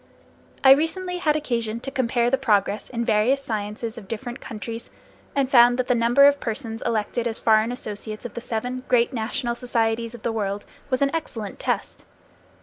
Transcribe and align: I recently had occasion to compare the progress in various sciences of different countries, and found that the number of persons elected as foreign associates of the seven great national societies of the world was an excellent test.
I 0.63 0.71
recently 0.71 1.19
had 1.19 1.35
occasion 1.35 1.79
to 1.81 1.91
compare 1.91 2.31
the 2.31 2.37
progress 2.39 2.89
in 2.89 3.05
various 3.05 3.39
sciences 3.43 3.99
of 3.99 4.07
different 4.07 4.41
countries, 4.41 4.89
and 5.35 5.47
found 5.47 5.77
that 5.77 5.85
the 5.85 5.93
number 5.93 6.25
of 6.25 6.39
persons 6.39 6.81
elected 6.87 7.27
as 7.27 7.37
foreign 7.37 7.71
associates 7.71 8.25
of 8.25 8.33
the 8.33 8.41
seven 8.41 8.81
great 8.87 9.13
national 9.13 9.53
societies 9.53 10.15
of 10.15 10.23
the 10.23 10.31
world 10.31 10.65
was 10.89 11.03
an 11.03 11.13
excellent 11.13 11.59
test. 11.59 12.03